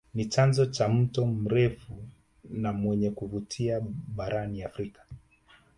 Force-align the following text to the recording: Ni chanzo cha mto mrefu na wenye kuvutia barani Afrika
Ni 0.13 0.25
chanzo 0.25 0.65
cha 0.65 0.89
mto 0.89 1.25
mrefu 1.27 1.97
na 2.49 2.71
wenye 2.71 3.11
kuvutia 3.11 3.81
barani 4.15 4.63
Afrika 4.63 5.03